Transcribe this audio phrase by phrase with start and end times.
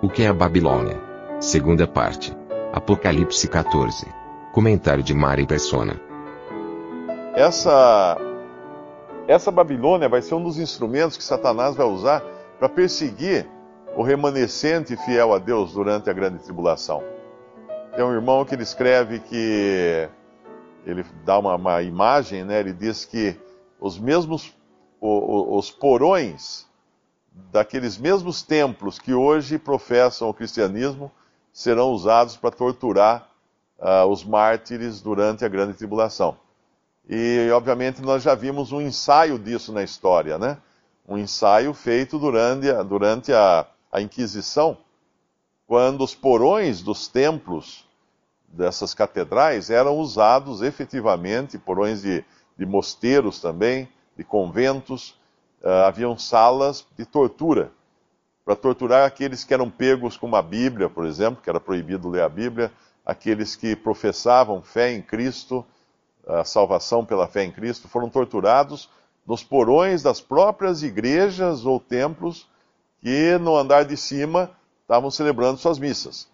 [0.00, 0.96] O que é a Babilônia?
[1.40, 2.32] Segunda parte.
[2.72, 4.06] Apocalipse 14.
[4.52, 6.00] Comentário de Mari Persona.
[7.34, 8.16] Essa,
[9.26, 12.22] essa Babilônia vai ser um dos instrumentos que Satanás vai usar
[12.60, 13.44] para perseguir
[13.96, 17.02] o remanescente fiel a Deus durante a grande tribulação.
[17.96, 20.08] Tem um irmão que ele escreve que
[20.86, 22.60] ele dá uma, uma imagem, né?
[22.60, 23.36] Ele diz que
[23.80, 24.56] os mesmos
[25.00, 26.67] os, os porões
[27.50, 31.10] daqueles mesmos templos que hoje professam o cristianismo
[31.52, 33.28] serão usados para torturar
[33.78, 36.36] uh, os mártires durante a grande tribulação.
[37.08, 40.58] E, obviamente, nós já vimos um ensaio disso na história, né?
[41.08, 44.76] Um ensaio feito durante, durante a, a Inquisição,
[45.66, 47.86] quando os porões dos templos
[48.46, 52.24] dessas catedrais eram usados efetivamente, porões de,
[52.58, 55.14] de mosteiros também, de conventos,
[55.62, 57.70] haviam salas de tortura,
[58.44, 62.22] para torturar aqueles que eram pegos com uma Bíblia, por exemplo, que era proibido ler
[62.22, 62.72] a Bíblia,
[63.04, 65.64] aqueles que professavam fé em Cristo,
[66.26, 68.88] a salvação pela fé em Cristo, foram torturados
[69.26, 72.48] nos porões das próprias igrejas ou templos
[73.02, 74.50] que no andar de cima
[74.80, 76.28] estavam celebrando suas missas.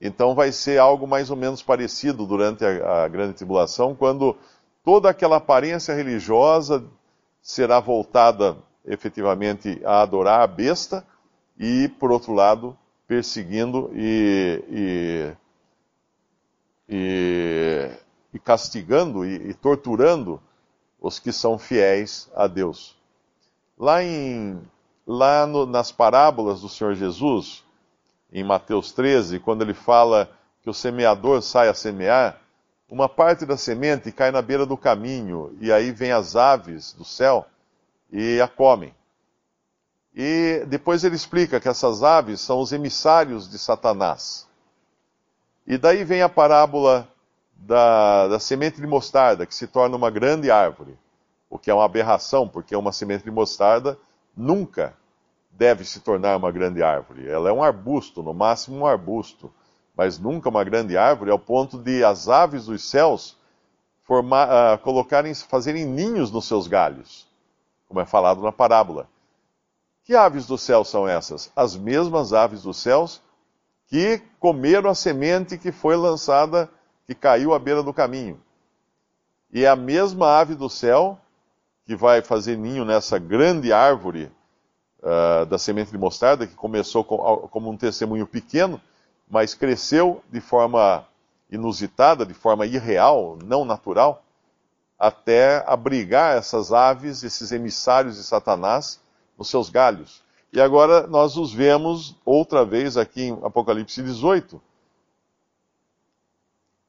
[0.00, 4.36] Então vai ser algo mais ou menos parecido durante a, a grande tribulação, quando
[4.84, 6.84] toda aquela aparência religiosa
[7.42, 11.06] será voltada efetivamente a adorar a besta
[11.58, 15.36] e, por outro lado, perseguindo e, e,
[16.88, 17.90] e,
[18.34, 20.40] e castigando e, torturando
[21.00, 22.96] os que são fiéis a Deus.
[23.78, 24.60] Lá em
[25.06, 27.64] lá no, nas parábolas do Senhor Jesus,
[28.30, 30.30] em Mateus 13, quando ele fala
[30.62, 32.38] que o semeador sai a semear,
[32.88, 37.04] uma parte da semente cai na beira do caminho, e aí vem as aves do
[37.04, 37.46] céu
[38.10, 38.94] e a comem.
[40.14, 44.48] E depois ele explica que essas aves são os emissários de Satanás.
[45.66, 47.06] E daí vem a parábola
[47.54, 50.98] da, da semente de mostarda, que se torna uma grande árvore,
[51.50, 53.98] o que é uma aberração, porque uma semente de mostarda
[54.34, 54.94] nunca
[55.50, 57.28] deve se tornar uma grande árvore.
[57.28, 59.52] Ela é um arbusto, no máximo um arbusto,
[59.98, 63.36] mas nunca uma grande árvore, ao ponto de as aves dos céus
[64.04, 67.26] formar, uh, colocarem, fazerem ninhos nos seus galhos,
[67.88, 69.08] como é falado na parábola.
[70.04, 71.50] Que aves do céu são essas?
[71.56, 73.20] As mesmas aves dos céus
[73.88, 76.70] que comeram a semente que foi lançada,
[77.04, 78.40] que caiu à beira do caminho.
[79.52, 81.18] E é a mesma ave do céu
[81.84, 84.30] que vai fazer ninho nessa grande árvore
[85.00, 87.16] uh, da semente de mostarda, que começou com,
[87.48, 88.80] como um testemunho pequeno,
[89.30, 91.06] mas cresceu de forma
[91.50, 94.22] inusitada, de forma irreal, não natural,
[94.98, 99.00] até abrigar essas aves, esses emissários de Satanás,
[99.36, 100.22] nos seus galhos.
[100.52, 104.60] E agora nós os vemos outra vez aqui em Apocalipse 18,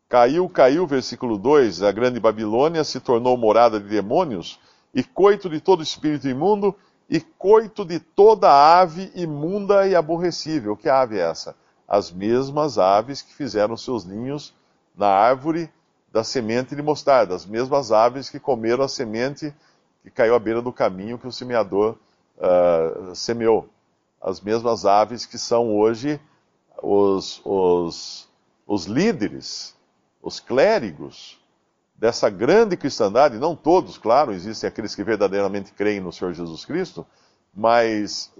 [0.10, 4.60] Caiu, caiu, versículo 2, a grande Babilônia se tornou morada de demônios,
[4.92, 6.76] e coito de todo espírito imundo,
[7.08, 10.76] e coito de toda ave imunda e aborrecível.
[10.76, 11.56] Que ave é essa?
[11.90, 14.54] As mesmas aves que fizeram seus ninhos
[14.96, 15.72] na árvore
[16.12, 19.54] da semente de mostarda, as mesmas aves que comeram a semente
[20.04, 21.98] que caiu à beira do caminho que o semeador
[22.38, 23.68] uh, semeou.
[24.22, 26.22] As mesmas aves que são hoje
[26.82, 28.30] os, os,
[28.68, 29.76] os líderes
[30.22, 31.40] os clérigos
[31.96, 37.06] dessa grande cristandade, não todos, claro, existem aqueles que verdadeiramente creem no Senhor Jesus Cristo,
[37.54, 38.32] mas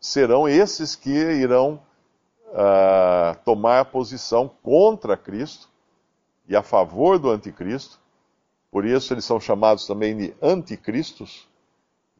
[0.00, 1.80] serão esses que irão
[2.48, 5.68] uh, tomar posição contra Cristo
[6.46, 7.98] e a favor do anticristo.
[8.70, 11.48] Por isso eles são chamados também de anticristos,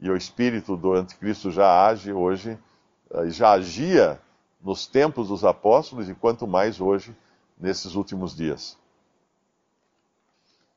[0.00, 2.58] e o espírito do anticristo já age hoje,
[3.10, 4.20] uh, já agia
[4.62, 7.16] nos tempos dos apóstolos, e quanto mais hoje,
[7.58, 8.76] nesses últimos dias.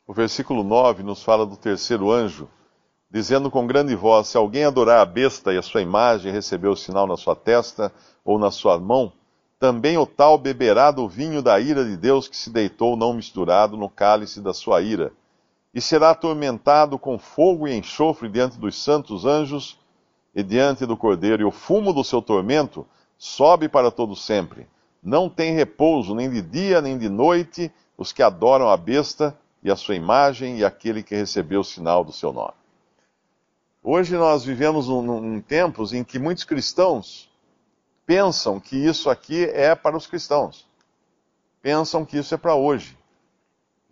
[0.05, 2.49] O versículo 9 nos fala do terceiro anjo,
[3.09, 6.75] dizendo com grande voz: Se alguém adorar a besta e a sua imagem receber o
[6.75, 7.93] sinal na sua testa
[8.23, 9.13] ou na sua mão,
[9.61, 13.77] também o tal beberá do vinho da ira de Deus que se deitou não misturado
[13.77, 15.13] no cálice da sua ira,
[15.71, 19.79] e será atormentado com fogo e enxofre diante dos santos anjos
[20.33, 22.87] e diante do cordeiro, e o fumo do seu tormento
[23.19, 24.67] sobe para todo sempre.
[25.03, 29.69] Não tem repouso nem de dia nem de noite os que adoram a besta e
[29.69, 32.55] a sua imagem e aquele que recebeu o sinal do seu nome.
[33.83, 37.30] Hoje nós vivemos em tempos em que muitos cristãos
[38.05, 40.67] pensam que isso aqui é para os cristãos.
[41.61, 42.97] Pensam que isso é para hoje.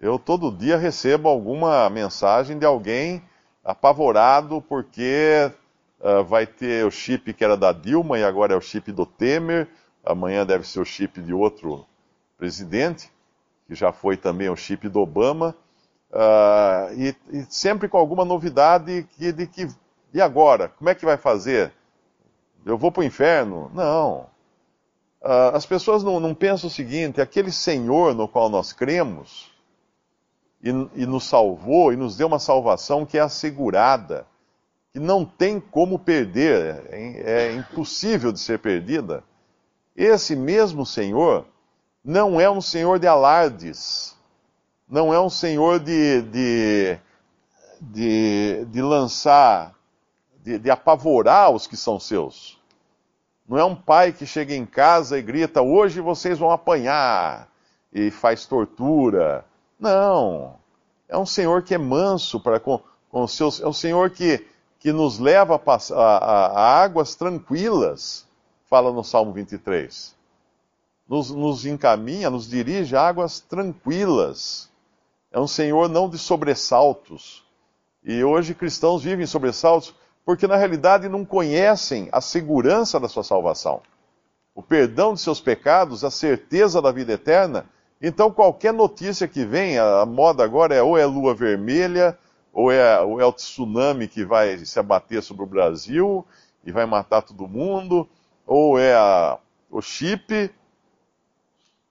[0.02, 3.22] Eu todo dia recebo alguma mensagem de alguém
[3.64, 5.52] apavorado porque
[6.00, 9.06] uh, vai ter o chip que era da Dilma e agora é o chip do
[9.06, 9.68] Temer,
[10.04, 11.86] amanhã deve ser o chip de outro
[12.38, 13.12] presidente,
[13.68, 15.56] que já foi também o chip do Obama,
[16.12, 19.68] uh, e, e, sempre com alguma novidade que, de que,
[20.14, 20.70] e agora?
[20.70, 21.74] Como é que vai fazer?
[22.72, 23.72] Eu vou para o inferno?
[23.74, 24.28] Não.
[25.22, 29.52] Uh, as pessoas não, não pensam o seguinte: aquele Senhor no qual nós cremos
[30.64, 34.26] e, e nos salvou e nos deu uma salvação que é assegurada
[34.92, 39.24] que não tem como perder, é, é impossível de ser perdida.
[39.96, 41.46] Esse mesmo Senhor
[42.04, 44.16] não é um Senhor de alardes,
[44.88, 47.00] não é um Senhor de, de,
[47.80, 49.76] de, de lançar,
[50.44, 52.59] de, de apavorar os que são seus.
[53.50, 57.50] Não é um pai que chega em casa e grita: hoje vocês vão apanhar,
[57.92, 59.44] e faz tortura.
[59.80, 60.56] Não.
[61.08, 62.80] É um Senhor que é manso para com,
[63.10, 63.60] com os seus.
[63.60, 64.46] É um Senhor que
[64.80, 68.26] que nos leva a, a, a águas tranquilas,
[68.70, 70.16] fala no Salmo 23.
[71.08, 74.70] Nos, nos encaminha, nos dirige a águas tranquilas.
[75.32, 77.44] É um Senhor não de sobressaltos.
[78.04, 79.94] E hoje cristãos vivem sobressaltos
[80.30, 83.82] porque na realidade não conhecem a segurança da sua salvação,
[84.54, 87.66] o perdão de seus pecados, a certeza da vida eterna.
[88.00, 92.16] Então qualquer notícia que vem, a moda agora é ou é lua vermelha,
[92.54, 96.24] ou é, ou é o tsunami que vai se abater sobre o Brasil
[96.64, 98.08] e vai matar todo mundo,
[98.46, 100.54] ou é a, o chip,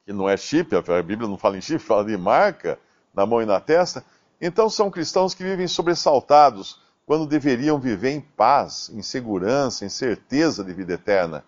[0.06, 2.78] que não é chip, a Bíblia não fala em chip, fala de marca,
[3.12, 4.04] na mão e na testa.
[4.40, 10.62] Então são cristãos que vivem sobressaltados quando deveriam viver em paz, em segurança, em certeza
[10.62, 11.42] de vida eterna.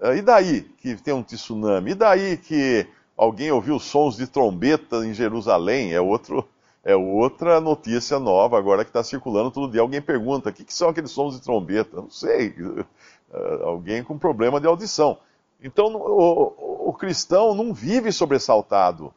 [0.00, 1.90] Ah, e daí que tem um tsunami?
[1.90, 2.86] E daí que
[3.16, 5.92] alguém ouviu sons de trombeta em Jerusalém?
[5.92, 6.48] É outro,
[6.84, 9.80] é outra notícia nova agora que está circulando todo dia.
[9.80, 11.96] Alguém pergunta: o que, que, são aqueles sons de trombeta?
[11.96, 12.50] Não sei.
[12.50, 15.18] Uh, alguém com problema de audição.
[15.60, 19.12] Então, o, o cristão não vive sobressaltado.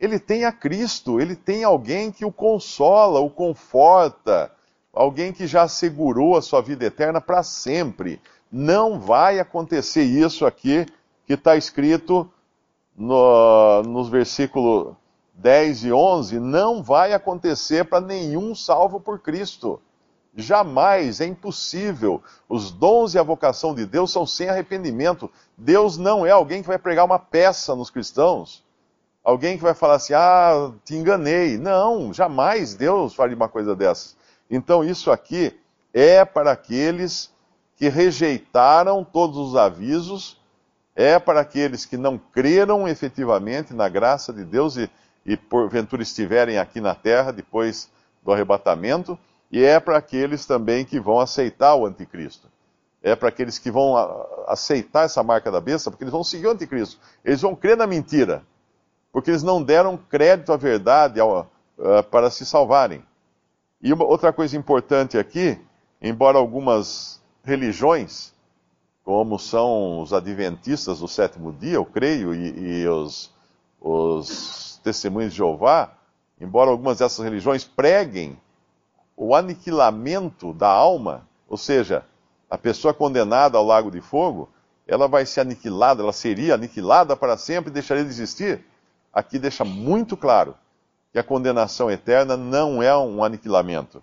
[0.00, 4.50] Ele tem a Cristo, ele tem alguém que o consola, o conforta,
[4.98, 8.20] alguém que já assegurou a sua vida eterna para sempre.
[8.50, 10.86] Não vai acontecer isso aqui
[11.24, 12.28] que está escrito
[12.96, 14.96] no, nos versículos
[15.34, 19.80] 10 e 11 não vai acontecer para nenhum salvo por Cristo.
[20.34, 22.20] Jamais, é impossível.
[22.48, 25.30] Os dons e a vocação de Deus são sem arrependimento.
[25.56, 28.64] Deus não é alguém que vai pregar uma peça nos cristãos.
[29.22, 31.56] Alguém que vai falar assim: ah, te enganei.
[31.56, 34.17] Não, jamais Deus faria uma coisa dessas.
[34.50, 35.58] Então, isso aqui
[35.92, 37.32] é para aqueles
[37.76, 40.40] que rejeitaram todos os avisos,
[40.96, 44.90] é para aqueles que não creram efetivamente na graça de Deus e
[45.28, 47.90] e porventura estiverem aqui na terra depois
[48.24, 49.18] do arrebatamento,
[49.52, 52.48] e é para aqueles também que vão aceitar o anticristo.
[53.02, 53.94] É para aqueles que vão
[54.46, 56.98] aceitar essa marca da besta, porque eles vão seguir o anticristo.
[57.22, 58.42] Eles vão crer na mentira,
[59.12, 61.42] porque eles não deram crédito à verdade ao,
[61.78, 63.04] uh, para se salvarem.
[63.80, 65.58] E uma, outra coisa importante aqui,
[66.02, 68.34] embora algumas religiões,
[69.04, 73.32] como são os adventistas do sétimo dia, eu creio, e, e os,
[73.80, 75.92] os testemunhos de Jeová,
[76.40, 78.36] embora algumas dessas religiões preguem
[79.16, 82.04] o aniquilamento da alma, ou seja,
[82.50, 84.48] a pessoa condenada ao lago de fogo,
[84.88, 88.64] ela vai ser aniquilada, ela seria aniquilada para sempre e deixaria de existir.
[89.12, 90.54] Aqui deixa muito claro
[91.12, 94.02] que a condenação eterna não é um aniquilamento.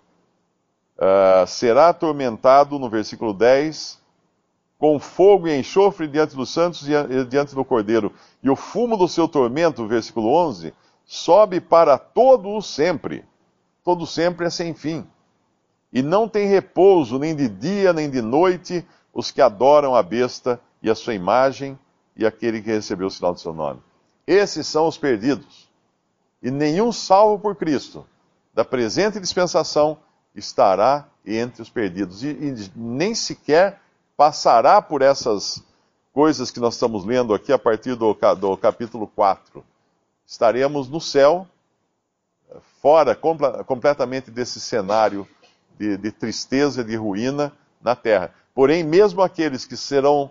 [0.96, 4.00] Uh, será atormentado, no versículo 10,
[4.78, 8.12] com fogo e enxofre diante dos santos e diante do cordeiro.
[8.42, 13.24] E o fumo do seu tormento, versículo 11, sobe para todo o sempre.
[13.84, 15.06] Todo sempre é sem fim.
[15.92, 18.84] E não tem repouso nem de dia nem de noite
[19.14, 21.78] os que adoram a besta e a sua imagem
[22.16, 23.80] e aquele que recebeu o sinal do seu nome.
[24.26, 25.65] Esses são os perdidos.
[26.42, 28.06] E nenhum salvo por Cristo
[28.54, 29.98] da presente dispensação
[30.34, 32.22] estará entre os perdidos.
[32.22, 33.80] E, e nem sequer
[34.16, 35.62] passará por essas
[36.12, 39.62] coisas que nós estamos lendo aqui a partir do, do capítulo 4.
[40.26, 41.46] Estaremos no céu,
[42.80, 45.28] fora completamente desse cenário
[45.78, 47.52] de, de tristeza, de ruína
[47.82, 48.32] na terra.
[48.54, 50.30] Porém, mesmo aqueles que serão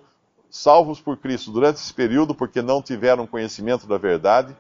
[0.50, 4.56] salvos por Cristo durante esse período, porque não tiveram conhecimento da verdade,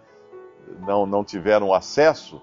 [0.86, 2.42] não, não tiveram acesso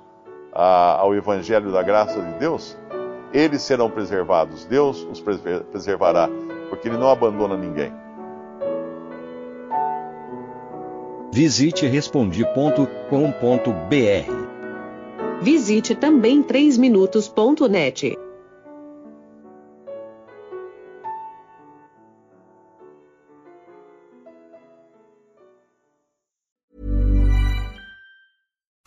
[0.52, 2.76] a, ao Evangelho da graça de Deus,
[3.32, 4.64] eles serão preservados.
[4.64, 6.28] Deus os preservará,
[6.68, 7.92] porque Ele não abandona ninguém.
[11.32, 12.82] Visite respondi.com.br.
[15.40, 18.18] Visite também 3minutos.net.